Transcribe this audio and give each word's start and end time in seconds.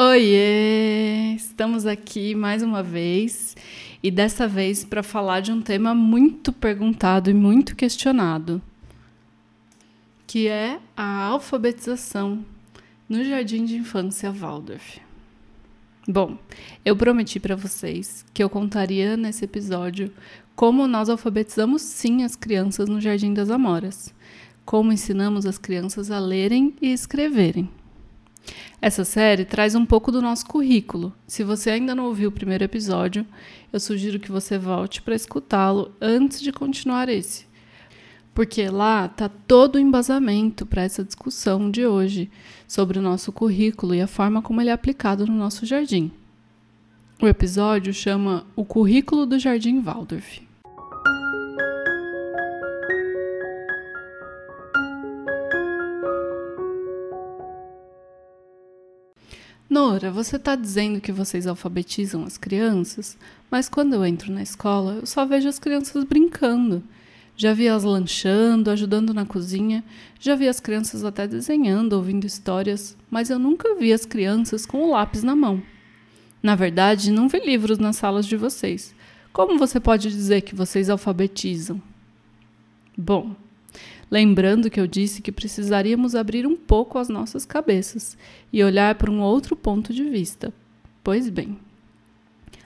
Oiê! 0.00 1.34
Estamos 1.34 1.84
aqui 1.84 2.32
mais 2.32 2.62
uma 2.62 2.84
vez 2.84 3.56
e 4.00 4.12
dessa 4.12 4.46
vez 4.46 4.84
para 4.84 5.02
falar 5.02 5.40
de 5.40 5.50
um 5.50 5.60
tema 5.60 5.92
muito 5.92 6.52
perguntado 6.52 7.28
e 7.28 7.34
muito 7.34 7.74
questionado, 7.74 8.62
que 10.24 10.46
é 10.46 10.78
a 10.96 11.24
alfabetização 11.24 12.44
no 13.08 13.24
Jardim 13.24 13.64
de 13.64 13.74
Infância 13.74 14.30
Waldorf. 14.30 15.00
Bom, 16.06 16.38
eu 16.84 16.94
prometi 16.94 17.40
para 17.40 17.56
vocês 17.56 18.24
que 18.32 18.40
eu 18.40 18.48
contaria 18.48 19.16
nesse 19.16 19.46
episódio 19.46 20.12
como 20.54 20.86
nós 20.86 21.08
alfabetizamos 21.08 21.82
sim 21.82 22.22
as 22.22 22.36
crianças 22.36 22.88
no 22.88 23.00
Jardim 23.00 23.34
das 23.34 23.50
Amoras, 23.50 24.14
como 24.64 24.92
ensinamos 24.92 25.44
as 25.44 25.58
crianças 25.58 26.08
a 26.12 26.20
lerem 26.20 26.72
e 26.80 26.92
escreverem. 26.92 27.68
Essa 28.80 29.04
série 29.04 29.44
traz 29.44 29.74
um 29.74 29.84
pouco 29.84 30.12
do 30.12 30.22
nosso 30.22 30.46
currículo. 30.46 31.12
Se 31.26 31.42
você 31.42 31.70
ainda 31.70 31.94
não 31.94 32.06
ouviu 32.06 32.28
o 32.28 32.32
primeiro 32.32 32.64
episódio, 32.64 33.26
eu 33.72 33.80
sugiro 33.80 34.20
que 34.20 34.30
você 34.30 34.56
volte 34.56 35.02
para 35.02 35.14
escutá-lo 35.14 35.92
antes 36.00 36.40
de 36.40 36.52
continuar 36.52 37.08
esse. 37.08 37.46
Porque 38.32 38.68
lá 38.68 39.06
está 39.06 39.28
todo 39.28 39.76
o 39.76 39.80
embasamento 39.80 40.64
para 40.64 40.82
essa 40.82 41.02
discussão 41.02 41.70
de 41.70 41.84
hoje 41.84 42.30
sobre 42.68 42.98
o 42.98 43.02
nosso 43.02 43.32
currículo 43.32 43.94
e 43.94 44.00
a 44.00 44.06
forma 44.06 44.40
como 44.40 44.60
ele 44.60 44.70
é 44.70 44.72
aplicado 44.72 45.26
no 45.26 45.34
nosso 45.34 45.66
jardim. 45.66 46.12
O 47.20 47.26
episódio 47.26 47.92
chama 47.92 48.46
O 48.54 48.64
Currículo 48.64 49.26
do 49.26 49.40
Jardim 49.40 49.80
Waldorf. 49.80 50.47
Nora, 59.80 60.10
você 60.10 60.34
está 60.34 60.56
dizendo 60.56 61.00
que 61.00 61.12
vocês 61.12 61.46
alfabetizam 61.46 62.24
as 62.24 62.36
crianças, 62.36 63.16
mas 63.48 63.68
quando 63.68 63.94
eu 63.94 64.04
entro 64.04 64.32
na 64.32 64.42
escola, 64.42 64.94
eu 64.94 65.06
só 65.06 65.24
vejo 65.24 65.48
as 65.48 65.60
crianças 65.60 66.02
brincando. 66.02 66.82
Já 67.36 67.54
vi 67.54 67.68
elas 67.68 67.84
lanchando, 67.84 68.72
ajudando 68.72 69.14
na 69.14 69.24
cozinha, 69.24 69.84
já 70.18 70.34
vi 70.34 70.48
as 70.48 70.58
crianças 70.58 71.04
até 71.04 71.28
desenhando, 71.28 71.92
ouvindo 71.92 72.26
histórias, 72.26 72.96
mas 73.08 73.30
eu 73.30 73.38
nunca 73.38 73.76
vi 73.76 73.92
as 73.92 74.04
crianças 74.04 74.66
com 74.66 74.82
o 74.82 74.90
lápis 74.90 75.22
na 75.22 75.36
mão. 75.36 75.62
Na 76.42 76.56
verdade, 76.56 77.12
não 77.12 77.28
vi 77.28 77.38
livros 77.38 77.78
nas 77.78 77.94
salas 77.94 78.26
de 78.26 78.36
vocês. 78.36 78.92
Como 79.32 79.56
você 79.60 79.78
pode 79.78 80.10
dizer 80.10 80.40
que 80.40 80.56
vocês 80.56 80.90
alfabetizam? 80.90 81.80
Bom, 82.96 83.36
lembrando 84.10 84.70
que 84.70 84.80
eu 84.80 84.86
disse 84.86 85.22
que 85.22 85.32
precisaríamos 85.32 86.14
abrir 86.14 86.46
um 86.46 86.56
pouco 86.56 86.98
as 86.98 87.08
nossas 87.08 87.44
cabeças 87.44 88.16
e 88.52 88.62
olhar 88.62 88.94
para 88.94 89.10
um 89.10 89.20
outro 89.20 89.54
ponto 89.54 89.92
de 89.92 90.04
vista. 90.04 90.52
Pois 91.02 91.28
bem, 91.28 91.58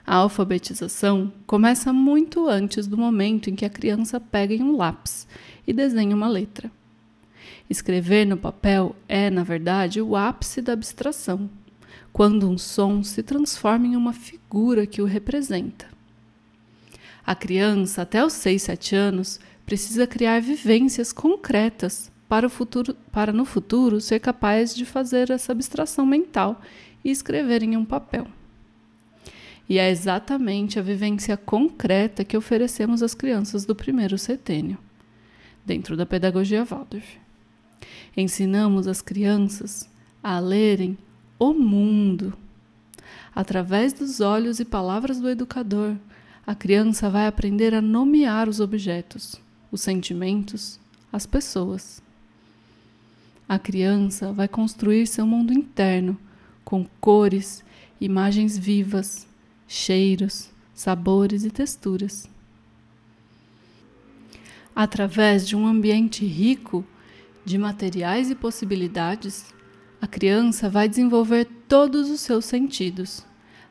a 0.05 0.15
alfabetização 0.15 1.31
começa 1.47 1.93
muito 1.93 2.47
antes 2.47 2.87
do 2.87 2.97
momento 2.97 3.49
em 3.49 3.55
que 3.55 3.65
a 3.65 3.69
criança 3.69 4.19
pega 4.19 4.53
em 4.53 4.61
um 4.61 4.75
lápis 4.75 5.25
e 5.65 5.71
desenha 5.71 6.15
uma 6.15 6.27
letra. 6.27 6.69
Escrever 7.69 8.25
no 8.25 8.37
papel 8.37 8.95
é, 9.07 9.29
na 9.29 9.43
verdade, 9.43 10.01
o 10.01 10.15
ápice 10.15 10.61
da 10.61 10.73
abstração, 10.73 11.49
quando 12.11 12.49
um 12.49 12.57
som 12.57 13.01
se 13.01 13.23
transforma 13.23 13.87
em 13.87 13.95
uma 13.95 14.11
figura 14.11 14.85
que 14.85 15.01
o 15.01 15.05
representa. 15.05 15.87
A 17.25 17.33
criança, 17.33 18.01
até 18.01 18.23
os 18.23 18.33
6, 18.33 18.61
7 18.61 18.95
anos, 18.95 19.39
precisa 19.65 20.05
criar 20.05 20.41
vivências 20.41 21.11
concretas 21.13 22.11
para, 22.27 22.47
o 22.47 22.49
futuro, 22.49 22.95
para 23.11 23.31
no 23.31 23.45
futuro 23.45 24.01
ser 24.01 24.19
capaz 24.19 24.73
de 24.73 24.85
fazer 24.85 25.29
essa 25.29 25.51
abstração 25.51 26.05
mental 26.05 26.61
e 27.03 27.11
escrever 27.11 27.63
em 27.63 27.77
um 27.77 27.85
papel. 27.85 28.27
E 29.67 29.77
é 29.77 29.89
exatamente 29.89 30.77
a 30.77 30.81
vivência 30.81 31.37
concreta 31.37 32.23
que 32.23 32.35
oferecemos 32.35 33.01
às 33.01 33.13
crianças 33.13 33.65
do 33.65 33.75
primeiro 33.75 34.17
setênio, 34.17 34.77
dentro 35.65 35.95
da 35.95 36.05
pedagogia 36.05 36.65
Waldorf. 36.65 37.17
Ensinamos 38.15 38.87
as 38.87 39.01
crianças 39.01 39.89
a 40.21 40.39
lerem 40.39 40.97
o 41.39 41.53
mundo. 41.53 42.33
Através 43.35 43.93
dos 43.93 44.21
olhos 44.21 44.59
e 44.59 44.65
palavras 44.65 45.19
do 45.19 45.29
educador, 45.29 45.95
a 46.45 46.53
criança 46.53 47.09
vai 47.09 47.25
aprender 47.25 47.73
a 47.73 47.81
nomear 47.81 48.49
os 48.49 48.59
objetos, 48.59 49.41
os 49.73 49.81
sentimentos, 49.81 50.79
as 51.11 51.25
pessoas. 51.25 52.01
A 53.49 53.57
criança 53.57 54.31
vai 54.31 54.47
construir 54.47 55.07
seu 55.07 55.25
mundo 55.25 55.51
interno 55.51 56.15
com 56.63 56.85
cores, 57.01 57.63
imagens 57.99 58.55
vivas, 58.55 59.27
cheiros, 59.67 60.51
sabores 60.75 61.43
e 61.43 61.49
texturas. 61.49 62.29
Através 64.75 65.47
de 65.47 65.55
um 65.55 65.65
ambiente 65.65 66.23
rico 66.23 66.85
de 67.43 67.57
materiais 67.57 68.29
e 68.29 68.35
possibilidades, 68.35 69.53
a 69.99 70.05
criança 70.05 70.69
vai 70.69 70.87
desenvolver 70.87 71.45
todos 71.67 72.11
os 72.11 72.21
seus 72.21 72.45
sentidos, 72.45 73.25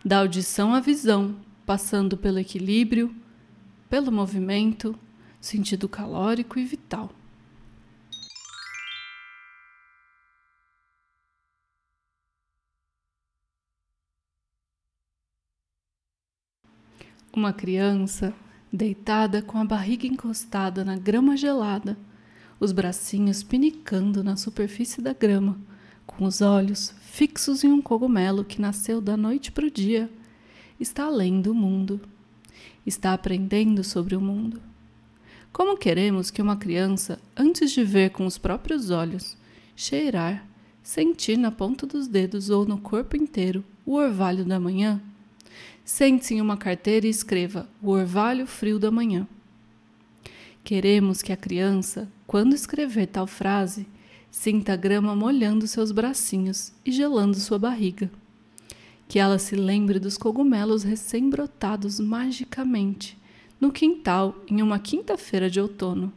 da 0.04 0.18
audição 0.18 0.74
à 0.74 0.80
visão, 0.80 1.36
passando 1.64 2.16
pelo 2.16 2.40
equilíbrio, 2.40 3.14
pelo 3.88 4.10
movimento, 4.10 4.98
sentido 5.42 5.86
calórico 5.86 6.58
e 6.58 6.64
vital. 6.64 7.12
Uma 17.36 17.52
criança 17.52 18.32
deitada 18.72 19.42
com 19.42 19.58
a 19.58 19.64
barriga 19.66 20.06
encostada 20.06 20.82
na 20.82 20.96
grama 20.96 21.36
gelada, 21.36 21.98
os 22.58 22.72
bracinhos 22.72 23.42
pinicando 23.42 24.24
na 24.24 24.36
superfície 24.36 25.02
da 25.02 25.12
grama 25.12 25.58
com 26.06 26.24
os 26.24 26.40
olhos 26.40 26.94
fixos 27.00 27.64
em 27.64 27.72
um 27.72 27.80
cogumelo 27.80 28.44
que 28.44 28.60
nasceu 28.60 29.00
da 29.00 29.16
noite 29.16 29.50
para 29.50 29.66
o 29.66 29.70
dia, 29.70 30.10
está 30.78 31.04
além 31.04 31.40
do 31.40 31.54
mundo. 31.54 32.00
Está 32.84 33.12
aprendendo 33.12 33.84
sobre 33.84 34.16
o 34.16 34.20
mundo. 34.20 34.71
Como 35.52 35.76
queremos 35.76 36.30
que 36.30 36.40
uma 36.40 36.56
criança, 36.56 37.18
antes 37.36 37.70
de 37.72 37.84
ver 37.84 38.10
com 38.10 38.26
os 38.26 38.38
próprios 38.38 38.90
olhos, 38.90 39.36
cheirar, 39.76 40.46
sentir 40.82 41.36
na 41.36 41.50
ponta 41.50 41.86
dos 41.86 42.08
dedos 42.08 42.50
ou 42.50 42.64
no 42.64 42.78
corpo 42.78 43.16
inteiro 43.16 43.62
o 43.84 43.94
orvalho 43.94 44.44
da 44.44 44.58
manhã? 44.58 45.00
Sente-se 45.84 46.34
em 46.34 46.40
uma 46.40 46.56
carteira 46.56 47.06
e 47.06 47.10
escreva 47.10 47.68
o 47.82 47.90
orvalho 47.90 48.46
frio 48.46 48.78
da 48.78 48.90
manhã. 48.90 49.26
Queremos 50.64 51.22
que 51.22 51.32
a 51.32 51.36
criança, 51.36 52.08
quando 52.26 52.54
escrever 52.54 53.08
tal 53.08 53.26
frase, 53.26 53.86
Sinta 54.32 54.72
a 54.72 54.76
grama 54.76 55.14
molhando 55.14 55.66
seus 55.66 55.92
bracinhos 55.92 56.72
e 56.86 56.90
gelando 56.90 57.38
sua 57.38 57.58
barriga. 57.58 58.10
Que 59.06 59.18
ela 59.18 59.38
se 59.38 59.54
lembre 59.54 60.00
dos 60.00 60.16
cogumelos 60.16 60.82
recém-brotados 60.82 62.00
magicamente 62.00 63.20
no 63.62 63.70
quintal 63.70 64.34
em 64.48 64.60
uma 64.60 64.80
quinta-feira 64.80 65.48
de 65.48 65.60
outono. 65.60 66.12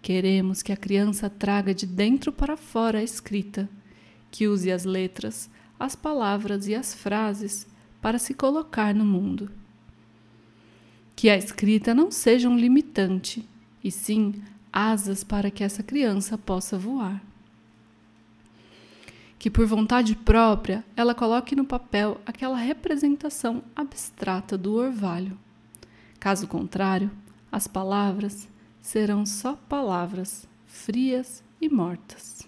Queremos 0.00 0.62
que 0.62 0.70
a 0.70 0.76
criança 0.76 1.28
traga 1.28 1.74
de 1.74 1.84
dentro 1.84 2.30
para 2.30 2.56
fora 2.56 3.00
a 3.00 3.02
escrita, 3.02 3.68
que 4.30 4.46
use 4.46 4.70
as 4.70 4.84
letras, 4.84 5.50
as 5.76 5.96
palavras 5.96 6.68
e 6.68 6.74
as 6.74 6.94
frases 6.94 7.66
para 8.00 8.16
se 8.16 8.32
colocar 8.32 8.94
no 8.94 9.04
mundo. 9.04 9.50
Que 11.16 11.28
a 11.28 11.36
escrita 11.36 11.92
não 11.92 12.12
seja 12.12 12.48
um 12.48 12.56
limitante, 12.56 13.44
e 13.82 13.90
sim 13.90 14.40
asas 14.72 15.24
para 15.24 15.50
que 15.50 15.64
essa 15.64 15.82
criança 15.82 16.38
possa 16.38 16.78
voar. 16.78 17.20
Que 19.36 19.50
por 19.50 19.66
vontade 19.66 20.14
própria 20.14 20.84
ela 20.94 21.12
coloque 21.12 21.56
no 21.56 21.64
papel 21.64 22.20
aquela 22.24 22.56
representação 22.56 23.64
abstrata 23.74 24.56
do 24.56 24.74
orvalho. 24.74 25.36
Caso 26.20 26.46
contrário, 26.46 27.10
as 27.50 27.66
palavras 27.66 28.46
serão 28.82 29.24
só 29.24 29.56
palavras 29.56 30.46
frias 30.66 31.42
e 31.58 31.66
mortas. 31.66 32.46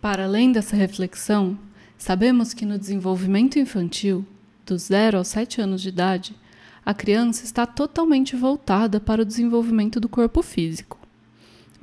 Para 0.00 0.24
além 0.24 0.50
dessa 0.50 0.74
reflexão, 0.74 1.56
sabemos 1.96 2.52
que 2.52 2.66
no 2.66 2.76
desenvolvimento 2.76 3.60
infantil, 3.60 4.26
dos 4.66 4.82
0 4.86 5.18
aos 5.18 5.28
7 5.28 5.60
anos 5.60 5.80
de 5.80 5.90
idade, 5.90 6.34
a 6.84 6.92
criança 6.92 7.44
está 7.44 7.64
totalmente 7.64 8.34
voltada 8.34 8.98
para 8.98 9.22
o 9.22 9.24
desenvolvimento 9.24 10.00
do 10.00 10.08
corpo 10.08 10.42
físico. 10.42 11.01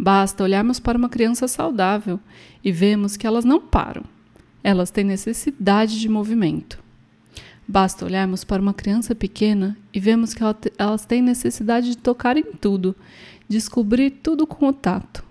Basta 0.02 0.46
olharmos 0.46 0.80
para 0.80 0.98
uma 0.98 1.10
criança 1.10 1.46
saudável 1.46 2.22
e 2.64 2.72
vemos 2.72 3.18
que 3.18 3.28
elas 3.28 3.44
não 3.44 3.60
param. 3.60 4.04
Elas 4.64 4.90
têm 4.90 5.04
necessidade 5.04 6.00
de 6.00 6.08
movimento. 6.08 6.82
Basta 7.68 8.06
olharmos 8.06 8.46
para 8.46 8.62
uma 8.62 8.74
criança 8.74 9.14
pequena 9.14 9.78
e 9.94 10.00
vemos 10.00 10.34
que 10.34 10.42
elas 10.78 11.06
têm 11.06 11.22
necessidade 11.22 11.90
de 11.90 11.98
tocar 11.98 12.38
em 12.38 12.54
tudo, 12.54 12.96
descobrir 13.50 14.12
tudo 14.12 14.48
com 14.48 14.70
o 14.70 14.74
tato. 14.74 15.22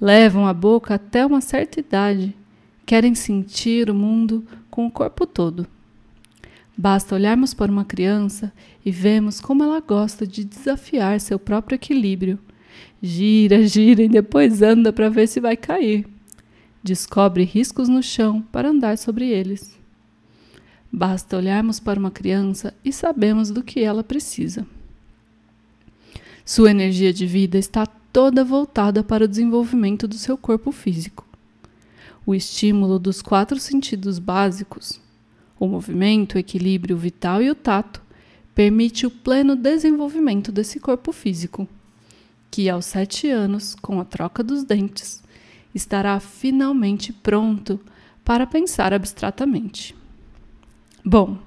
Levam 0.00 0.48
a 0.48 0.52
boca 0.52 0.96
até 0.96 1.24
uma 1.24 1.40
certa 1.40 1.78
idade, 1.78 2.36
querem 2.84 3.14
sentir 3.14 3.88
o 3.88 3.94
mundo 3.94 4.44
com 4.68 4.84
o 4.84 4.90
corpo 4.90 5.24
todo. 5.24 5.64
Basta 6.76 7.14
olharmos 7.14 7.54
para 7.54 7.70
uma 7.70 7.84
criança 7.84 8.52
e 8.84 8.90
vemos 8.90 9.40
como 9.40 9.62
ela 9.62 9.78
gosta 9.78 10.26
de 10.26 10.42
desafiar 10.42 11.20
seu 11.20 11.38
próprio 11.38 11.76
equilíbrio. 11.76 12.36
Gira, 13.02 13.66
gira 13.66 14.02
e 14.02 14.08
depois 14.08 14.60
anda 14.60 14.92
para 14.92 15.08
ver 15.08 15.26
se 15.26 15.40
vai 15.40 15.56
cair. 15.56 16.06
Descobre 16.82 17.44
riscos 17.44 17.88
no 17.88 18.02
chão 18.02 18.42
para 18.52 18.68
andar 18.68 18.98
sobre 18.98 19.28
eles. 19.28 19.78
Basta 20.92 21.36
olharmos 21.36 21.80
para 21.80 21.98
uma 21.98 22.10
criança 22.10 22.74
e 22.84 22.92
sabemos 22.92 23.50
do 23.50 23.62
que 23.62 23.80
ela 23.80 24.02
precisa. 24.02 24.66
Sua 26.44 26.70
energia 26.70 27.12
de 27.12 27.26
vida 27.26 27.56
está 27.56 27.86
toda 27.86 28.44
voltada 28.44 29.02
para 29.02 29.24
o 29.24 29.28
desenvolvimento 29.28 30.08
do 30.08 30.16
seu 30.16 30.36
corpo 30.36 30.72
físico. 30.72 31.26
O 32.26 32.34
estímulo 32.34 32.98
dos 32.98 33.22
quatro 33.22 33.58
sentidos 33.58 34.18
básicos, 34.18 35.00
o 35.58 35.66
movimento, 35.66 36.34
o 36.34 36.38
equilíbrio 36.38 36.96
vital 36.96 37.40
e 37.40 37.50
o 37.50 37.54
tato, 37.54 38.02
permite 38.54 39.06
o 39.06 39.10
pleno 39.10 39.54
desenvolvimento 39.54 40.50
desse 40.50 40.80
corpo 40.80 41.12
físico, 41.12 41.68
que 42.50 42.68
aos 42.68 42.86
sete 42.86 43.28
anos, 43.28 43.74
com 43.74 44.00
a 44.00 44.04
troca 44.04 44.42
dos 44.42 44.64
dentes, 44.64 45.22
estará 45.74 46.18
finalmente 46.18 47.12
pronto 47.12 47.80
para 48.24 48.46
pensar 48.46 48.92
abstratamente. 48.92 49.94
Bom, 51.04 51.38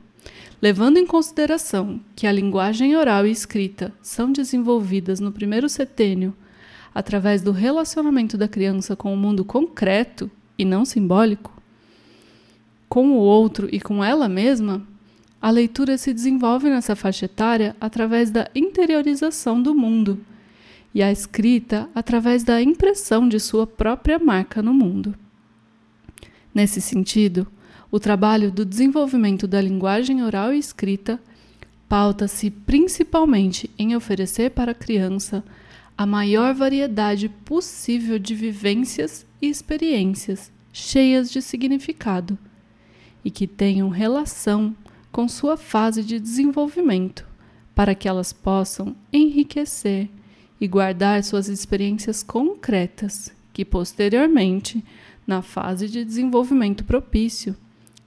levando 0.61 0.97
em 0.97 1.05
consideração 1.05 1.99
que 2.15 2.25
a 2.25 2.31
linguagem 2.31 2.95
oral 2.95 3.27
e 3.27 3.31
escrita 3.31 3.91
são 4.01 4.31
desenvolvidas 4.31 5.19
no 5.19 5.31
primeiro 5.31 5.67
setênio 5.67 6.33
através 6.95 7.41
do 7.41 7.51
relacionamento 7.51 8.37
da 8.37 8.47
criança 8.47 8.95
com 8.95 9.13
o 9.13 9.17
mundo 9.17 9.43
concreto 9.43 10.29
e 10.57 10.63
não 10.63 10.85
simbólico, 10.85 11.51
com 12.87 13.09
o 13.09 13.15
outro 13.15 13.67
e 13.71 13.79
com 13.81 14.03
ela 14.03 14.29
mesma, 14.29 14.85
a 15.41 15.49
leitura 15.49 15.97
se 15.97 16.13
desenvolve 16.13 16.69
nessa 16.69 16.95
faixa 16.95 17.25
etária 17.25 17.75
através 17.81 18.29
da 18.29 18.49
interiorização 18.53 19.61
do 19.61 19.73
mundo 19.73 20.19
e 20.93 21.01
a 21.01 21.11
escrita 21.11 21.89
através 21.95 22.43
da 22.43 22.61
impressão 22.61 23.27
de 23.27 23.39
sua 23.39 23.65
própria 23.65 24.19
marca 24.19 24.61
no 24.61 24.73
mundo. 24.73 25.15
Nesse 26.53 26.79
sentido, 26.79 27.47
o 27.89 27.99
trabalho 27.99 28.51
do 28.51 28.63
desenvolvimento 28.63 29.47
da 29.47 29.59
linguagem 29.59 30.23
oral 30.23 30.53
e 30.53 30.59
escrita 30.59 31.19
pauta-se 31.89 32.49
principalmente 32.49 33.69
em 33.77 33.95
oferecer 33.95 34.51
para 34.51 34.71
a 34.71 34.75
criança 34.75 35.43
a 35.97 36.05
maior 36.05 36.53
variedade 36.53 37.29
possível 37.29 38.17
de 38.17 38.33
vivências 38.33 39.25
e 39.41 39.47
experiências 39.47 40.51
cheias 40.71 41.31
de 41.31 41.41
significado 41.41 42.37
e 43.23 43.29
que 43.29 43.45
tenham 43.45 43.89
relação 43.89 44.75
com 45.11 45.27
sua 45.27 45.55
fase 45.55 46.03
de 46.03 46.19
desenvolvimento, 46.19 47.27
para 47.75 47.93
que 47.93 48.07
elas 48.07 48.33
possam 48.33 48.95
enriquecer 49.11 50.09
e 50.63 50.67
guardar 50.69 51.21
suas 51.25 51.49
experiências 51.49 52.23
concretas, 52.23 53.33
que 53.51 53.65
posteriormente, 53.65 54.81
na 55.27 55.41
fase 55.41 55.89
de 55.89 56.05
desenvolvimento 56.05 56.85
propício, 56.85 57.53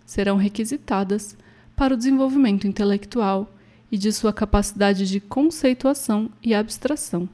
serão 0.06 0.38
requisitadas 0.38 1.36
para 1.76 1.92
o 1.92 1.96
desenvolvimento 1.98 2.66
intelectual 2.66 3.54
e 3.92 3.98
de 3.98 4.10
sua 4.10 4.32
capacidade 4.32 5.06
de 5.06 5.20
conceituação 5.20 6.30
e 6.42 6.54
abstração, 6.54 7.28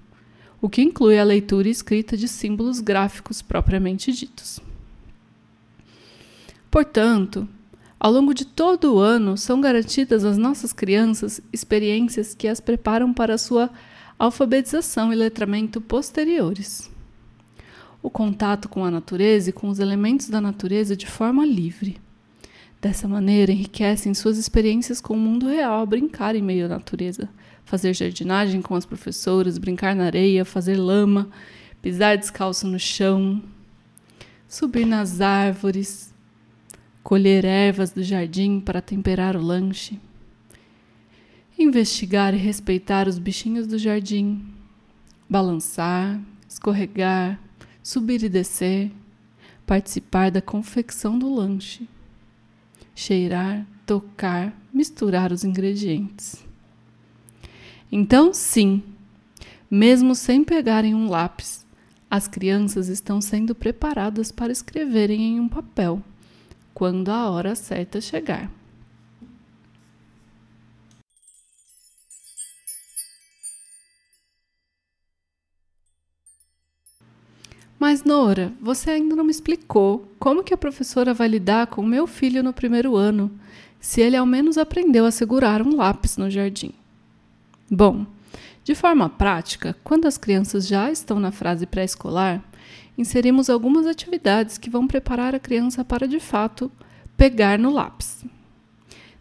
o 0.61 0.69
que 0.69 0.83
inclui 0.83 1.17
a 1.17 1.25
leitura 1.25 1.69
e 1.69 1.71
escrita 1.71 2.17
de 2.17 2.27
símbolos 2.27 2.81
gráficos 2.81 3.41
propriamente 3.41 4.11
ditos. 4.11 4.59
Portanto, 6.69 7.49
ao 8.01 8.11
longo 8.11 8.35
de 8.35 8.45
todo 8.45 8.97
o 8.97 8.99
ano 8.99 9.39
são 9.39 9.61
garantidas 9.61 10.25
às 10.25 10.37
nossas 10.37 10.73
crianças 10.73 11.41
experiências 11.53 12.35
que 12.35 12.49
as 12.49 12.59
preparam 12.59 13.15
para 13.15 13.35
a 13.35 13.39
sua 13.39 13.71
alfabetização 14.23 15.13
e 15.13 15.17
letramento 15.17 15.81
posteriores. 15.81 16.89
O 18.01 18.09
contato 18.09 18.69
com 18.69 18.85
a 18.85 18.91
natureza 18.91 19.51
e 19.51 19.53
com 19.53 19.69
os 19.69 19.81
elementos 19.81 20.29
da 20.29 20.41
natureza 20.41 20.95
de 20.95 21.09
forma 21.09 21.45
livre. 21.45 22.01
Dessa 22.81 23.09
maneira, 23.09 23.51
enriquecem 23.51 24.15
suas 24.15 24.39
experiências 24.39 25.01
com 25.01 25.15
o 25.15 25.19
mundo 25.19 25.49
real, 25.49 25.85
brincar 25.85 26.37
em 26.37 26.43
meio 26.43 26.67
à 26.67 26.69
natureza, 26.69 27.29
fazer 27.65 27.95
jardinagem 27.95 28.63
com 28.63 28.77
as 28.77 28.87
professoras, 28.87 29.59
brincar 29.59 29.97
na 29.97 30.05
areia, 30.05 30.45
fazer 30.45 30.77
lama, 30.77 31.29
pisar 31.81 32.17
descalço 32.17 32.69
no 32.69 32.79
chão, 32.79 33.43
subir 34.47 34.87
nas 34.87 35.21
árvores, 35.21 36.15
colher 37.03 37.45
ervas 37.45 37.91
do 37.91 38.05
jardim 38.05 38.61
para 38.61 38.81
temperar 38.81 39.37
o 39.37 39.43
lanche, 39.43 39.99
investigar 41.59 42.35
e 42.35 42.39
respeitar 42.39 43.09
os 43.09 43.19
bichinhos 43.19 43.67
do 43.67 43.79
jardim, 43.79 44.45
balançar, 45.29 46.21
escorregar, 46.49 47.41
subir 47.83 48.23
e 48.23 48.29
descer, 48.29 48.91
participar 49.67 50.31
da 50.31 50.43
confecção 50.43 51.19
do 51.19 51.33
lanche 51.33 51.89
cheirar, 52.95 53.67
tocar, 53.87 54.57
misturar 54.73 55.33
os 55.33 55.45
ingredientes. 55.45 56.45
Então, 57.91 58.33
sim, 58.33 58.83
mesmo 59.71 60.15
sem 60.15 60.45
pegarem 60.45 60.95
um 60.95 61.09
lápis, 61.09 61.67
as 62.11 62.29
crianças 62.29 62.89
estão 62.89 63.21
sendo 63.21 63.55
preparadas 63.55 64.31
para 64.31 64.53
escreverem 64.53 65.23
em 65.23 65.41
um 65.41 65.49
papel 65.49 66.03
quando 66.75 67.11
a 67.11 67.31
hora 67.31 67.55
certa 67.55 68.01
chegar. 68.01 68.51
Mas, 77.83 78.05
Nora, 78.05 78.53
você 78.61 78.91
ainda 78.91 79.17
não 79.17 79.25
me 79.25 79.33
explicou 79.33 80.09
como 80.17 80.45
que 80.45 80.55
a 80.55 80.57
professora 80.57 81.13
vai 81.13 81.27
lidar 81.27 81.67
com 81.67 81.83
meu 81.83 82.07
filho 82.07 82.41
no 82.41 82.53
primeiro 82.53 82.95
ano, 82.95 83.29
se 83.81 84.01
ele 84.01 84.17
ao 84.17 84.25
menos 84.25 84.57
aprendeu 84.57 85.05
a 85.05 85.11
segurar 85.11 85.61
um 85.61 85.75
lápis 85.75 86.17
no 86.17 86.31
jardim. 86.31 86.73
Bom, 87.69 88.07
de 88.63 88.73
forma 88.77 89.09
prática, 89.09 89.75
quando 89.83 90.07
as 90.07 90.17
crianças 90.17 90.69
já 90.69 90.93
estão 90.93 91.19
na 91.19 91.33
fase 91.33 91.67
pré-escolar, 91.67 92.41
inserimos 92.97 93.51
algumas 93.51 93.85
atividades 93.85 94.59
que 94.59 94.71
vão 94.71 94.87
preparar 94.87 95.35
a 95.35 95.41
criança 95.41 95.85
para, 95.85 96.07
de 96.07 96.21
fato, 96.21 96.71
pegar 97.17 97.59
no 97.59 97.73
lápis. 97.73 98.25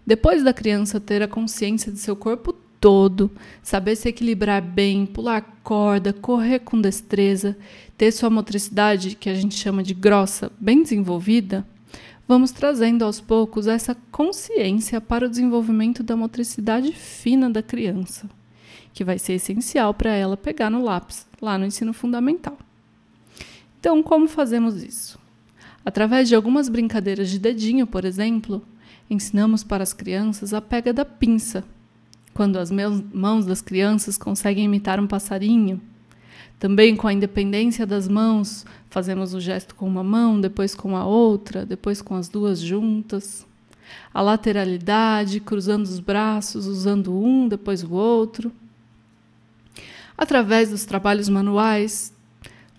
Depois 0.06 0.44
da 0.44 0.54
criança 0.54 1.00
ter 1.00 1.24
a 1.24 1.28
consciência 1.28 1.92
de 1.92 1.98
seu 1.98 2.16
corpo 2.16 2.54
todo, 2.82 3.30
saber 3.62 3.96
se 3.96 4.10
equilibrar 4.10 4.60
bem, 4.60 5.06
pular 5.06 5.60
corda, 5.64 6.12
correr 6.12 6.60
com 6.60 6.82
destreza, 6.82 7.56
ter 7.96 8.12
sua 8.12 8.30
motricidade, 8.32 9.16
que 9.16 9.30
a 9.30 9.36
gente 9.36 9.56
chama 9.56 9.84
de 9.84 9.94
grossa, 9.94 10.52
bem 10.60 10.82
desenvolvida, 10.82 11.64
vamos 12.28 12.52
trazendo 12.52 13.06
aos 13.06 13.22
poucos 13.22 13.68
essa 13.68 13.96
consciência 14.12 15.00
para 15.00 15.28
o 15.28 15.30
desenvolvimento 15.30 16.02
da 16.02 16.18
motricidade 16.18 16.92
fina 16.92 17.50
da 17.52 17.62
criança, 17.62 18.28
que 18.94 19.04
vai 19.04 19.20
ser 19.20 19.34
essencial 19.34 19.94
para 19.94 20.10
ela 20.10 20.36
pegar 20.36 20.72
no 20.72 20.84
lápis 20.84 21.28
lá 21.40 21.60
no 21.60 21.66
ensino 21.66 21.94
fundamental. 21.94 22.58
Então, 23.80 24.02
como 24.02 24.28
fazemos 24.28 24.82
isso? 24.82 25.20
Através 25.86 26.28
de 26.28 26.36
algumas 26.36 26.68
brincadeiras 26.68 27.30
de 27.30 27.38
dedinho, 27.38 27.86
por 27.86 28.06
exemplo, 28.06 28.64
ensinamos 29.10 29.64
para 29.64 29.84
as 29.84 29.94
crianças 29.94 30.54
a 30.54 30.62
pega 30.62 30.92
da 30.92 31.06
pinça 31.06 31.64
quando 32.34 32.58
as 32.58 32.72
mãos 32.72 33.46
das 33.46 33.62
crianças 33.62 34.18
conseguem 34.18 34.66
imitar 34.66 35.00
um 35.00 35.08
passarinho. 35.08 35.82
Também 36.60 36.96
com 36.96 37.08
a 37.08 37.14
independência 37.14 37.88
das 37.88 38.08
mãos, 38.08 38.66
fazemos 38.90 39.34
o 39.34 39.40
gesto 39.40 39.74
com 39.74 39.88
uma 39.88 40.04
mão, 40.04 40.40
depois 40.40 40.76
com 40.76 40.96
a 40.96 41.06
outra, 41.06 41.66
depois 41.66 42.02
com 42.02 42.16
as 42.16 42.30
duas 42.30 42.60
juntas. 42.60 43.46
A 44.14 44.22
lateralidade, 44.22 45.40
cruzando 45.40 45.84
os 45.84 46.00
braços, 46.00 46.68
usando 46.68 47.14
um, 47.14 47.48
depois 47.48 47.84
o 47.84 47.92
outro. 47.94 48.52
Através 50.18 50.70
dos 50.70 50.86
trabalhos 50.86 51.28
manuais, 51.28 52.14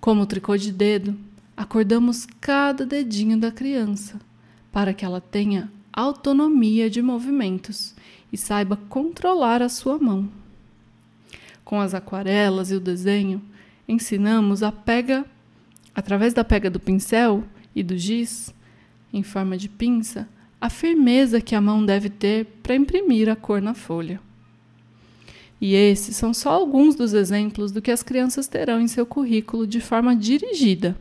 como 0.01 0.23
o 0.23 0.27
tricô 0.27 0.57
de 0.57 0.71
dedo, 0.71 1.17
acordamos 1.57 2.27
cada 2.41 2.87
dedinho 2.87 3.37
da 3.37 3.51
criança 3.51 4.21
para 4.71 4.95
que 4.95 5.05
ela 5.05 5.21
tenha 5.21 5.71
autonomia 5.93 6.89
de 6.89 7.03
movimentos 7.03 7.95
e 8.33 8.37
saiba 8.37 8.79
controlar 8.89 9.61
a 9.61 9.69
sua 9.69 9.99
mão. 9.99 10.29
Com 11.65 11.81
as 11.81 11.95
aquarelas 11.95 12.71
e 12.71 12.75
o 12.75 12.81
desenho, 12.81 13.43
ensinamos 13.87 14.63
a 14.63 14.73
pega, 14.73 15.25
através 15.95 16.33
da 16.33 16.43
pega 16.43 16.71
do 16.71 16.81
pincel 16.81 17.45
e 17.75 17.83
do 17.83 17.97
giz, 17.97 18.55
em 19.13 19.23
forma 19.23 19.57
de 19.57 19.69
pinça, 19.69 20.29
a 20.61 20.71
firmeza 20.71 21.41
que 21.41 21.55
a 21.55 21.61
mão 21.61 21.85
deve 21.85 22.09
ter 22.09 22.47
para 22.63 22.75
imprimir 22.75 23.29
a 23.29 23.37
cor 23.37 23.61
na 23.61 23.75
folha. 23.75 24.21
E 25.61 25.75
esses 25.75 26.17
são 26.17 26.35
só 26.35 26.51
alguns 26.51 26.95
dos 26.95 27.15
exemplos 27.15 27.71
do 27.71 27.83
que 27.83 27.91
as 27.91 28.03
crianças 28.03 28.49
terão 28.49 28.81
em 28.81 28.89
seu 28.89 29.07
currículo 29.07 29.67
de 29.67 29.81
forma 29.81 30.17
dirigida, 30.17 30.97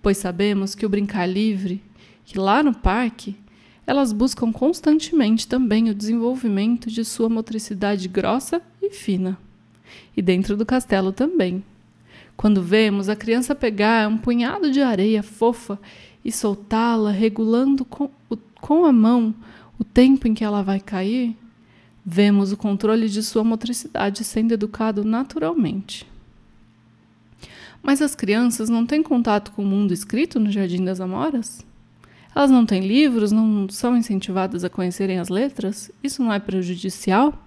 pois 0.00 0.16
sabemos 0.16 0.74
que 0.74 0.84
o 0.84 0.88
brincar 0.88 1.26
livre, 1.26 1.80
que 2.24 2.38
lá 2.38 2.62
no 2.62 2.74
parque, 2.74 3.36
elas 3.86 4.12
buscam 4.12 4.52
constantemente 4.52 5.46
também 5.46 5.90
o 5.90 5.94
desenvolvimento 5.94 6.90
de 6.90 7.04
sua 7.04 7.28
motricidade 7.28 8.08
grossa 8.08 8.62
e 8.80 8.90
fina. 8.90 9.38
E 10.16 10.22
dentro 10.22 10.56
do 10.56 10.64
castelo 10.64 11.12
também. 11.12 11.64
Quando 12.36 12.62
vemos 12.62 13.08
a 13.08 13.16
criança 13.16 13.54
pegar 13.54 14.08
um 14.08 14.18
punhado 14.18 14.70
de 14.70 14.80
areia 14.80 15.22
fofa 15.22 15.78
e 16.24 16.32
soltá-la, 16.32 17.10
regulando 17.10 17.84
com, 17.84 18.10
com 18.60 18.84
a 18.84 18.92
mão 18.92 19.34
o 19.78 19.84
tempo 19.84 20.26
em 20.28 20.34
que 20.34 20.44
ela 20.44 20.62
vai 20.62 20.80
cair, 20.80 21.36
Vemos 22.04 22.50
o 22.50 22.56
controle 22.56 23.08
de 23.08 23.22
sua 23.22 23.44
motricidade 23.44 24.24
sendo 24.24 24.52
educado 24.52 25.04
naturalmente. 25.04 26.04
Mas 27.80 28.02
as 28.02 28.14
crianças 28.14 28.68
não 28.68 28.84
têm 28.84 29.02
contato 29.02 29.52
com 29.52 29.62
o 29.62 29.66
mundo 29.66 29.92
escrito 29.94 30.40
no 30.40 30.50
Jardim 30.50 30.84
das 30.84 31.00
Amoras? 31.00 31.64
Elas 32.34 32.50
não 32.50 32.64
têm 32.64 32.86
livros, 32.86 33.30
não 33.30 33.68
são 33.68 33.96
incentivadas 33.96 34.64
a 34.64 34.70
conhecerem 34.70 35.18
as 35.18 35.28
letras? 35.28 35.90
Isso 36.02 36.22
não 36.22 36.32
é 36.32 36.38
prejudicial? 36.38 37.46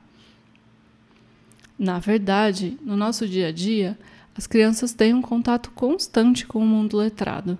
Na 1.77 2.00
verdade, 2.00 2.77
no 2.82 2.96
nosso 2.96 3.27
dia 3.27 3.48
a 3.48 3.51
dia, 3.51 3.98
as 4.38 4.46
crianças 4.46 4.94
têm 4.94 5.13
um 5.13 5.22
contato 5.22 5.72
constante 5.72 6.46
com 6.46 6.60
o 6.60 6.68
mundo 6.68 6.98
letrado, 6.98 7.58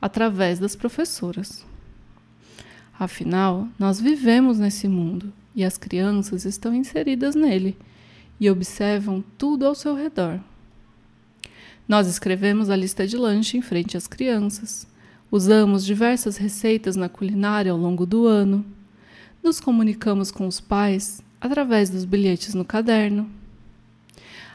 através 0.00 0.58
das 0.58 0.74
professoras. 0.74 1.64
Afinal, 2.98 3.68
nós 3.78 4.00
vivemos 4.00 4.58
nesse 4.58 4.88
mundo 4.88 5.32
e 5.54 5.64
as 5.64 5.76
crianças 5.76 6.44
estão 6.44 6.74
inseridas 6.74 7.34
nele 7.34 7.76
e 8.40 8.50
observam 8.50 9.22
tudo 9.38 9.66
ao 9.66 9.74
seu 9.74 9.94
redor. 9.94 10.40
Nós 11.86 12.06
escrevemos 12.06 12.70
a 12.70 12.76
lista 12.76 13.06
de 13.06 13.16
lanche 13.16 13.58
em 13.58 13.62
frente 13.62 13.96
às 13.96 14.06
crianças, 14.06 14.86
usamos 15.34 15.84
diversas 15.84 16.36
receitas 16.36 16.94
na 16.94 17.08
culinária 17.08 17.72
ao 17.72 17.76
longo 17.76 18.06
do 18.06 18.24
ano, 18.24 18.64
nos 19.42 19.58
comunicamos 19.58 20.30
com 20.30 20.46
os 20.46 20.60
pais 20.60 21.20
através 21.40 21.90
dos 21.90 22.04
bilhetes 22.04 22.54
no 22.54 22.64
caderno. 22.64 23.28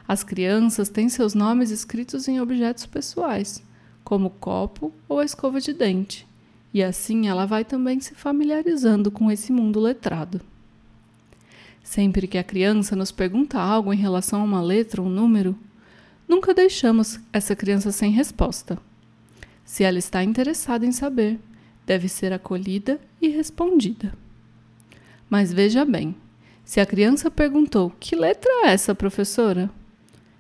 As 0.08 0.24
crianças 0.24 0.88
têm 0.88 1.10
seus 1.10 1.34
nomes 1.34 1.70
escritos 1.70 2.30
em 2.30 2.40
objetos 2.40 2.86
pessoais, 2.86 3.62
como 4.06 4.28
o 4.28 4.30
copo 4.30 4.94
ou 5.10 5.20
a 5.20 5.26
escova 5.26 5.60
de 5.60 5.74
dente, 5.74 6.26
e 6.74 6.82
assim 6.82 7.28
ela 7.28 7.46
vai 7.46 7.66
também 7.66 8.00
se 8.00 8.16
familiarizando 8.16 9.12
com 9.12 9.30
esse 9.30 9.52
mundo 9.52 9.82
letrado. 9.82 10.40
Sempre 11.84 12.26
que 12.26 12.38
a 12.38 12.44
criança 12.44 12.96
nos 12.96 13.12
pergunta 13.12 13.60
algo 13.60 13.94
em 13.94 13.98
relação 13.98 14.40
a 14.40 14.46
uma 14.46 14.62
letra 14.62 15.02
ou 15.02 15.10
um 15.10 15.12
número, 15.12 15.58
nunca 16.26 16.54
deixamos 16.54 17.20
essa 17.34 17.54
criança 17.54 17.92
sem 17.92 18.12
resposta. 18.12 18.80
Se 19.70 19.84
ela 19.84 20.00
está 20.00 20.24
interessada 20.24 20.84
em 20.84 20.92
saber, 20.92 21.40
deve 21.86 22.10
ser 22.10 22.34
acolhida 22.34 23.00
e 23.22 23.28
respondida. 23.28 24.12
Mas 25.30 25.54
veja 25.54 25.86
bem, 25.86 26.16
se 26.66 26.80
a 26.80 26.88
criança 26.88 27.30
perguntou: 27.30 27.94
Que 28.00 28.16
letra 28.16 28.50
é 28.64 28.70
essa, 28.70 28.96
professora? 28.96 29.70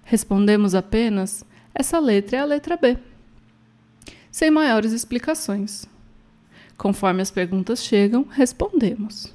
Respondemos 0.04 0.74
apenas: 0.74 1.46
Essa 1.76 2.00
letra 2.00 2.38
é 2.38 2.40
a 2.40 2.46
letra 2.46 2.76
B. 2.76 2.98
Sem 4.32 4.50
maiores 4.50 4.94
explicações. 4.94 5.86
Conforme 6.76 7.22
as 7.22 7.30
perguntas 7.30 7.84
chegam, 7.84 8.24
respondemos 8.24 9.32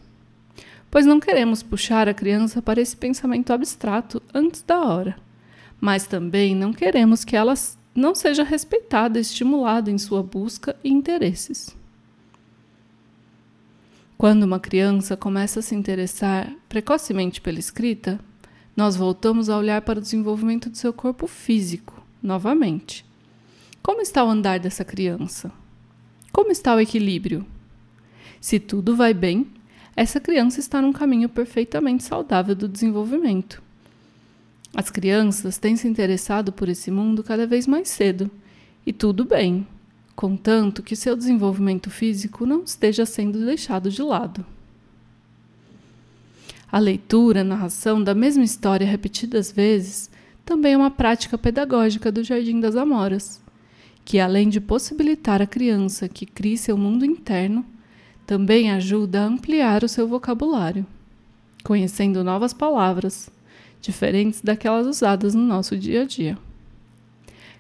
pois 0.91 1.07
não 1.07 1.19
queremos 1.19 1.61
puxar 1.61 2.09
a 2.09 2.15
criança 2.15 2.63
para 2.63 2.81
esse 2.81 2.97
pensamento 2.97 3.53
abstrato 3.53 4.23
antes 4.33 4.63
da 4.63 4.81
hora. 4.81 5.17
Mas 5.81 6.07
também 6.07 6.55
não 6.55 6.73
queremos 6.73 7.25
que 7.25 7.35
ela 7.37 7.55
não 7.95 8.15
seja 8.15 8.43
respeitada 8.43 9.19
e 9.19 9.23
estimulada 9.23 9.91
em 9.91 9.99
sua 9.99 10.23
busca 10.23 10.75
e 10.83 10.91
interesses. 10.91 11.77
Quando 14.19 14.45
uma 14.45 14.59
criança 14.59 15.17
começa 15.17 15.61
a 15.61 15.63
se 15.63 15.75
interessar 15.75 16.53
precocemente 16.69 17.41
pela 17.41 17.59
escrita, 17.59 18.19
nós 18.77 18.97
voltamos 18.97 19.49
a 19.49 19.57
olhar 19.57 19.83
para 19.83 19.99
o 19.99 20.03
desenvolvimento 20.03 20.69
do 20.69 20.77
seu 20.77 20.93
corpo 20.93 21.27
físico, 21.27 22.03
novamente. 22.23 23.05
Como 23.83 24.01
está 24.01 24.25
o 24.25 24.31
andar 24.31 24.59
dessa 24.59 24.85
criança? 24.85 25.53
Como 26.33 26.51
está 26.51 26.75
o 26.75 26.81
equilíbrio? 26.81 27.47
Se 28.41 28.59
tudo 28.59 28.97
vai 28.97 29.15
bem, 29.15 29.47
essa 29.97 30.21
criança 30.21 30.59
está 30.59 30.83
num 30.83 30.93
caminho 30.93 31.29
perfeitamente 31.29 32.03
saudável 32.03 32.55
do 32.55 32.69
desenvolvimento. 32.69 33.63
As 34.75 34.91
crianças 34.91 35.57
têm 35.57 35.77
se 35.77 35.87
interessado 35.87 36.53
por 36.53 36.69
esse 36.69 36.91
mundo 36.91 37.23
cada 37.23 37.47
vez 37.47 37.67
mais 37.67 37.89
cedo, 37.89 38.29
e 38.85 38.93
tudo 38.93 39.25
bem, 39.25 39.65
contanto 40.17 40.83
que 40.83 40.97
seu 40.97 41.17
desenvolvimento 41.17 41.91
físico 41.91 42.45
não 42.45 42.65
esteja 42.65 43.07
sendo 43.07 43.45
deixado 43.45 43.89
de 43.89 44.03
lado. 44.03 44.45
A 46.71 46.79
leitura, 46.81 47.43
a 47.43 47.45
narração 47.45 48.03
da 48.03 48.15
mesma 48.15 48.43
história 48.43 48.85
repetidas 48.85 49.53
vezes 49.53 50.11
também 50.45 50.73
é 50.73 50.77
uma 50.77 50.91
prática 50.91 51.39
pedagógica 51.39 52.11
do 52.11 52.25
Jardim 52.25 52.59
das 52.59 52.75
Amoras, 52.75 53.41
que 54.05 54.19
além 54.19 54.49
de 54.49 54.61
possibilitar 54.61 55.41
à 55.41 55.47
criança 55.47 56.09
que 56.09 56.27
crie 56.27 56.59
seu 56.59 56.77
mundo 56.77 57.05
interno, 57.05 57.65
também 58.27 58.73
ajuda 58.73 59.23
a 59.23 59.27
ampliar 59.27 59.85
o 59.85 59.89
seu 59.89 60.09
vocabulário, 60.09 60.85
conhecendo 61.63 62.25
novas 62.25 62.53
palavras, 62.53 63.31
diferentes 63.85 64.41
daquelas 64.41 64.87
usadas 64.87 65.35
no 65.35 65.43
nosso 65.43 65.77
dia 65.77 66.03
a 66.03 66.05
dia. 66.07 66.39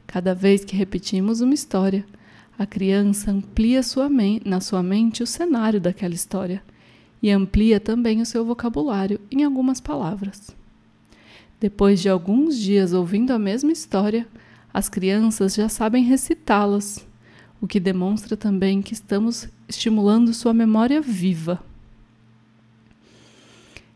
Cada 0.07 0.35
vez 0.35 0.64
que 0.64 0.75
repetimos 0.75 1.40
uma 1.40 1.52
história, 1.52 2.04
a 2.59 2.64
criança 2.64 3.31
amplia 3.31 3.83
sua 3.83 4.09
na 4.45 4.61
sua 4.61 4.83
mente 4.83 5.23
o 5.23 5.26
cenário 5.26 5.81
daquela 5.81 6.14
história 6.14 6.62
e 7.23 7.31
amplia 7.31 7.78
também 7.78 8.23
o 8.23 8.26
seu 8.26 8.45
vocabulário 8.45 9.21
em 9.31 9.45
algumas 9.45 9.81
palavras. 9.81 10.54
Depois 11.61 12.00
de 12.00 12.09
alguns 12.09 12.59
dias 12.59 12.93
ouvindo 12.93 13.33
a 13.33 13.38
mesma 13.38 13.73
história, 13.73 14.26
as 14.73 14.88
crianças 14.88 15.54
já 15.54 15.69
sabem 15.69 16.04
recitá-las 16.04 17.07
o 17.61 17.66
que 17.66 17.81
demonstra 17.81 18.37
também 18.37 18.81
que 18.81 18.93
estamos 18.93 19.49
estimulando 19.69 20.33
sua 20.33 20.54
memória 20.54 21.00
viva. 21.00 21.62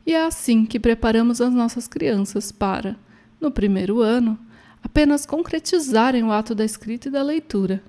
E 0.08 0.14
é 0.14 0.24
assim 0.24 0.64
que 0.64 0.80
preparamos 0.80 1.38
as 1.38 1.52
nossas 1.52 1.86
crianças 1.86 2.50
para, 2.50 2.96
no 3.38 3.50
primeiro 3.50 4.00
ano, 4.00 4.38
apenas 4.82 5.26
concretizarem 5.26 6.24
o 6.24 6.32
ato 6.32 6.54
da 6.54 6.64
escrita 6.64 7.08
e 7.08 7.10
da 7.10 7.22
leitura, 7.22 7.82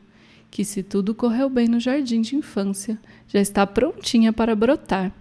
que, 0.52 0.66
se 0.66 0.84
tudo 0.84 1.16
correu 1.16 1.50
bem 1.50 1.70
no 1.70 1.80
jardim 1.80 2.20
de 2.20 2.36
infância, 2.36 3.00
já 3.26 3.40
está 3.40 3.66
prontinha 3.66 4.34
para 4.34 4.54
brotar. 4.54 5.14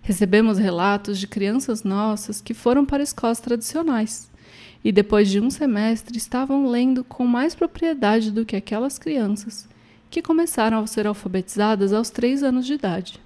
Recebemos 0.00 0.56
relatos 0.56 1.18
de 1.18 1.26
crianças 1.26 1.84
nossas 1.84 2.40
que 2.40 2.54
foram 2.54 2.86
para 2.86 3.02
escolas 3.02 3.38
tradicionais 3.38 4.30
e 4.82 4.90
depois 4.90 5.28
de 5.28 5.38
um 5.38 5.50
semestre 5.50 6.16
estavam 6.16 6.66
lendo 6.66 7.04
com 7.04 7.26
mais 7.26 7.54
propriedade 7.54 8.30
do 8.30 8.46
que 8.46 8.56
aquelas 8.56 8.98
crianças 8.98 9.68
que 10.08 10.22
começaram 10.22 10.78
a 10.78 10.86
ser 10.86 11.06
alfabetizadas 11.06 11.92
aos 11.92 12.08
três 12.08 12.42
anos 12.42 12.64
de 12.64 12.72
idade. 12.72 13.20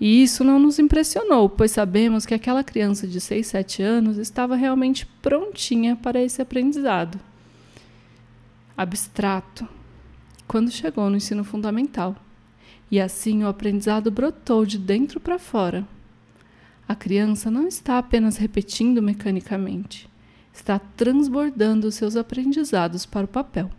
E 0.00 0.22
isso 0.22 0.42
não 0.42 0.58
nos 0.58 0.78
impressionou, 0.78 1.48
pois 1.48 1.72
sabemos 1.72 2.24
que 2.24 2.32
aquela 2.32 2.64
criança 2.64 3.06
de 3.06 3.20
6, 3.20 3.46
7 3.46 3.82
anos 3.82 4.16
estava 4.16 4.56
realmente 4.56 5.04
prontinha 5.20 5.94
para 5.94 6.22
esse 6.22 6.40
aprendizado 6.40 7.20
abstrato 8.80 9.68
quando 10.48 10.70
chegou 10.70 11.10
no 11.10 11.18
ensino 11.18 11.44
fundamental. 11.44 12.16
E 12.90 12.98
assim 12.98 13.44
o 13.44 13.46
aprendizado 13.46 14.10
brotou 14.10 14.64
de 14.64 14.78
dentro 14.78 15.20
para 15.20 15.38
fora. 15.38 15.86
A 16.88 16.94
criança 16.94 17.50
não 17.50 17.68
está 17.68 17.98
apenas 17.98 18.38
repetindo 18.38 19.02
mecanicamente, 19.02 20.08
está 20.50 20.78
transbordando 20.78 21.92
seus 21.92 22.16
aprendizados 22.16 23.04
para 23.04 23.26
o 23.26 23.28
papel. 23.28 23.70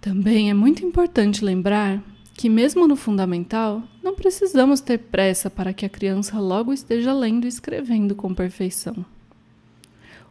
Também 0.00 0.50
é 0.50 0.54
muito 0.54 0.84
importante 0.84 1.44
lembrar 1.44 2.02
que, 2.34 2.48
mesmo 2.48 2.86
no 2.86 2.96
fundamental, 2.96 3.82
não 4.02 4.14
precisamos 4.14 4.80
ter 4.80 4.98
pressa 4.98 5.48
para 5.48 5.72
que 5.72 5.86
a 5.86 5.88
criança 5.88 6.38
logo 6.38 6.72
esteja 6.72 7.14
lendo 7.14 7.44
e 7.44 7.48
escrevendo 7.48 8.14
com 8.14 8.34
perfeição. 8.34 9.04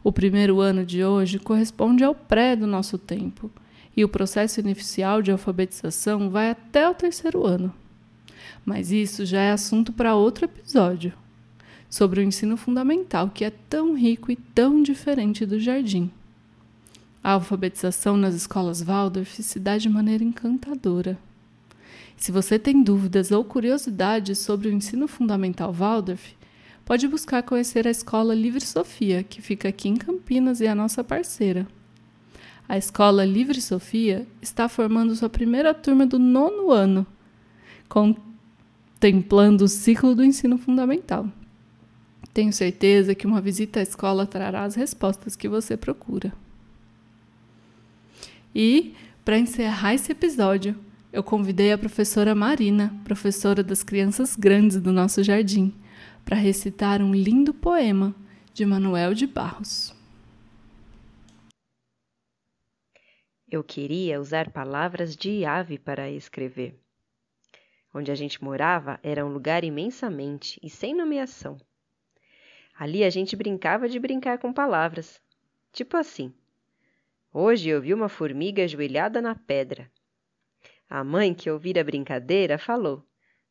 O 0.03 0.11
primeiro 0.11 0.59
ano 0.59 0.85
de 0.85 1.03
hoje 1.03 1.39
corresponde 1.39 2.03
ao 2.03 2.13
pré 2.13 2.55
do 2.55 2.67
nosso 2.67 2.97
tempo, 2.97 3.49
e 3.95 4.03
o 4.03 4.09
processo 4.09 4.59
inicial 4.59 5.21
de 5.21 5.31
alfabetização 5.31 6.29
vai 6.29 6.49
até 6.49 6.89
o 6.89 6.93
terceiro 6.93 7.45
ano. 7.45 7.73
Mas 8.65 8.91
isso 8.91 9.25
já 9.25 9.39
é 9.39 9.51
assunto 9.51 9.93
para 9.93 10.15
outro 10.15 10.45
episódio 10.45 11.13
sobre 11.89 12.19
o 12.19 12.23
ensino 12.23 12.57
fundamental, 12.57 13.29
que 13.29 13.45
é 13.45 13.51
tão 13.69 13.95
rico 13.95 14.31
e 14.31 14.35
tão 14.35 14.81
diferente 14.81 15.45
do 15.45 15.59
jardim. 15.59 16.09
A 17.23 17.33
alfabetização 17.33 18.17
nas 18.17 18.33
escolas 18.33 18.81
Waldorf 18.81 19.41
se 19.41 19.59
dá 19.59 19.77
de 19.77 19.87
maneira 19.87 20.23
encantadora. 20.23 21.17
Se 22.17 22.31
você 22.31 22.57
tem 22.57 22.81
dúvidas 22.81 23.31
ou 23.31 23.43
curiosidades 23.43 24.39
sobre 24.39 24.69
o 24.69 24.71
ensino 24.71 25.07
fundamental 25.07 25.73
Waldorf, 25.73 26.35
pode 26.85 27.07
buscar 27.07 27.43
conhecer 27.43 27.87
a 27.87 27.91
Escola 27.91 28.33
Livre 28.33 28.65
Sofia, 28.65 29.23
que 29.23 29.41
fica 29.41 29.69
aqui 29.69 29.89
em 29.89 29.95
Campinas 29.95 30.61
e 30.61 30.65
é 30.65 30.69
a 30.69 30.75
nossa 30.75 31.03
parceira. 31.03 31.67
A 32.67 32.77
Escola 32.77 33.25
Livre 33.25 33.61
Sofia 33.61 34.25
está 34.41 34.69
formando 34.69 35.15
sua 35.15 35.29
primeira 35.29 35.73
turma 35.73 36.05
do 36.05 36.17
nono 36.17 36.71
ano, 36.71 37.05
contemplando 37.89 39.65
o 39.65 39.67
ciclo 39.67 40.15
do 40.15 40.23
ensino 40.23 40.57
fundamental. 40.57 41.27
Tenho 42.33 42.51
certeza 42.51 43.13
que 43.13 43.27
uma 43.27 43.41
visita 43.41 43.79
à 43.79 43.83
escola 43.83 44.25
trará 44.25 44.63
as 44.63 44.75
respostas 44.75 45.35
que 45.35 45.47
você 45.47 45.77
procura. 45.77 46.33
E, 48.55 48.95
para 49.25 49.37
encerrar 49.37 49.93
esse 49.93 50.11
episódio, 50.11 50.75
eu 51.13 51.23
convidei 51.23 51.71
a 51.71 51.77
professora 51.77 52.33
Marina, 52.33 52.91
professora 53.03 53.63
das 53.63 53.83
crianças 53.83 54.35
grandes 54.35 54.81
do 54.81 54.91
nosso 54.91 55.23
jardim, 55.23 55.71
para 56.25 56.35
recitar 56.35 57.03
um 57.03 57.13
lindo 57.13 57.53
poema 57.53 58.15
de 58.51 58.65
Manuel 58.65 59.13
de 59.13 59.27
Barros. 59.27 59.95
Eu 63.47 63.63
queria 63.63 64.19
usar 64.19 64.49
palavras 64.49 65.15
de 65.15 65.45
ave 65.45 65.77
para 65.77 66.09
escrever. 66.09 66.79
Onde 67.93 68.11
a 68.11 68.15
gente 68.15 68.43
morava 68.43 68.99
era 69.03 69.23
um 69.23 69.31
lugar 69.31 69.63
imensamente 69.63 70.59
e 70.63 70.69
sem 70.69 70.95
nomeação. 70.95 71.59
Ali 72.75 73.03
a 73.03 73.09
gente 73.11 73.35
brincava 73.35 73.87
de 73.87 73.99
brincar 73.99 74.39
com 74.39 74.51
palavras, 74.51 75.21
tipo 75.71 75.95
assim. 75.95 76.33
Hoje 77.31 77.69
eu 77.69 77.79
vi 77.79 77.93
uma 77.93 78.09
formiga 78.09 78.63
ajoelhada 78.63 79.21
na 79.21 79.35
pedra. 79.35 79.91
A 80.93 81.03
mãe, 81.03 81.33
que 81.33 81.49
ouvira 81.49 81.81
a 81.81 81.83
brincadeira, 81.83 82.59
falou: 82.59 83.03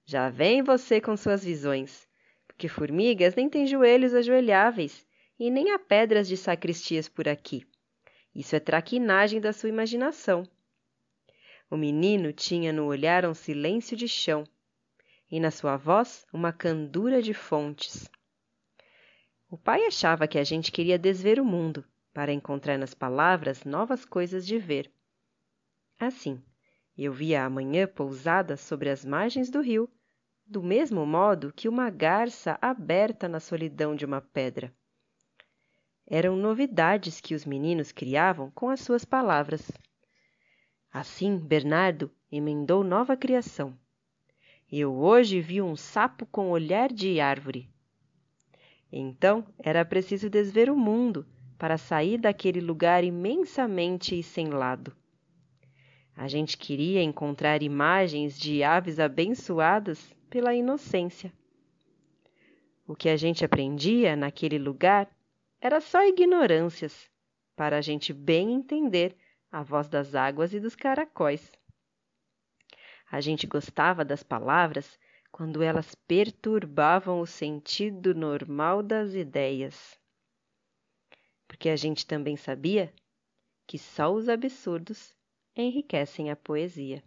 Já 0.05 0.31
vem 0.31 0.63
você 0.63 1.01
com 1.01 1.17
suas 1.17 1.43
visões, 1.43 2.09
porque 2.47 2.69
formigas 2.69 3.35
nem 3.35 3.49
têm 3.49 3.67
joelhos 3.67 4.15
ajoelháveis 4.15 5.05
e 5.41 5.51
nem 5.51 5.73
há 5.73 5.79
pedras 5.81 6.29
de 6.29 6.37
sacristias 6.37 7.09
por 7.09 7.27
aqui. 7.27 7.67
Isso 8.33 8.55
é 8.55 8.61
traquinagem 8.61 9.41
da 9.41 9.53
sua 9.53 9.69
imaginação. 9.69 10.45
O 11.69 11.77
menino 11.77 12.33
tinha 12.33 12.73
no 12.73 12.87
olhar 12.87 13.27
um 13.27 13.35
silêncio 13.35 13.97
de 13.97 14.07
chão 14.07 14.45
e 15.29 15.41
na 15.41 15.51
sua 15.51 15.77
voz 15.77 16.25
uma 16.33 16.53
candura 16.53 17.21
de 17.21 17.35
fontes. 17.35 18.09
O 19.51 19.59
pai 19.59 19.85
achava 19.85 20.29
que 20.29 20.39
a 20.39 20.45
gente 20.45 20.71
queria 20.71 20.97
desver 20.97 21.41
o 21.41 21.45
mundo 21.45 21.85
para 22.15 22.33
encontrar 22.33 22.79
nas 22.79 22.95
palavras 22.95 23.65
novas 23.65 24.05
coisas 24.05 24.47
de 24.47 24.61
ver. 24.61 24.89
Assim, 25.99 26.41
eu 27.05 27.13
via 27.13 27.45
a 27.45 27.51
manhã 27.51 27.87
pousada 27.87 28.57
sobre 28.57 28.89
as 28.89 29.05
margens 29.05 29.51
do 29.51 29.61
rio, 29.61 29.89
do 30.47 30.63
mesmo 30.63 31.05
modo 31.05 31.53
que 31.53 31.69
uma 31.69 31.91
garça 31.91 32.59
aberta 32.61 33.29
na 33.29 33.41
solidão 33.41 33.97
de 33.97 34.05
uma 34.05 34.21
pedra. 34.21 34.73
Eram 36.07 36.37
novidades 36.37 37.21
que 37.21 37.35
os 37.35 37.45
meninos 37.45 37.91
criavam 37.91 38.51
com 38.51 38.69
as 38.69 38.81
suas 38.81 39.05
palavras. 39.05 39.71
Assim, 40.93 41.39
Bernardo 41.39 42.11
emendou 42.31 42.85
nova 42.85 43.17
criação. 43.17 43.77
Eu 44.71 44.95
hoje 44.95 45.41
vi 45.41 45.63
um 45.63 45.75
sapo 45.75 46.27
com 46.27 46.51
olhar 46.51 46.93
de 46.93 47.21
árvore. 47.21 47.71
Então 48.93 49.47
era 49.59 49.85
preciso 49.85 50.29
desver 50.29 50.71
o 50.71 50.77
mundo 50.77 51.27
para 51.59 51.79
sair 51.79 52.19
daquele 52.19 52.61
lugar 52.61 53.03
imensamente 53.05 54.19
e 54.19 54.23
sem 54.23 54.49
lado. 54.49 54.95
A 56.17 56.29
gente 56.29 56.57
queria 56.57 57.03
encontrar 57.03 57.63
imagens 57.63 58.39
de 58.39 58.63
aves 58.63 58.99
abençoadas 59.01 60.15
pela 60.29 60.55
inocência. 60.55 61.33
O 62.87 62.95
que 62.95 63.09
a 63.09 63.17
gente 63.17 63.45
aprendia 63.45 64.15
naquele 64.15 64.59
lugar 64.59 65.11
era 65.61 65.81
só 65.81 66.07
ignorâncias, 66.07 67.11
para 67.57 67.79
a 67.79 67.81
gente 67.81 68.13
bem 68.13 68.53
entender 68.53 69.17
a 69.51 69.63
voz 69.63 69.89
das 69.89 70.15
águas 70.15 70.53
e 70.53 70.61
dos 70.61 70.75
caracóis. 70.75 71.53
A 73.11 73.21
gente 73.21 73.47
gostava 73.47 74.05
das 74.05 74.23
palavras 74.23 74.99
quando 75.31 75.63
elas 75.63 75.95
perturbavam 75.95 77.21
o 77.21 77.27
sentido 77.27 78.15
normal 78.15 78.83
das 78.83 79.15
ideias. 79.15 79.99
Porque 81.47 81.69
a 81.69 81.77
gente 81.77 82.07
também 82.07 82.37
sabia 82.37 82.93
que 83.67 83.79
só 83.79 84.13
os 84.13 84.29
absurdos 84.29 85.15
enriquecem 85.57 86.31
a 86.31 86.37
poesia. 86.37 87.03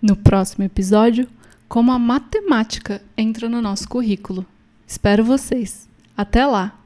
No 0.00 0.16
próximo 0.16 0.64
episódio, 0.64 1.26
como 1.66 1.90
a 1.90 1.98
matemática 1.98 3.02
entra 3.16 3.48
no 3.48 3.62
nosso 3.62 3.88
currículo. 3.88 4.44
Espero 4.86 5.24
vocês. 5.24 5.88
Até 6.14 6.44
lá! 6.44 6.83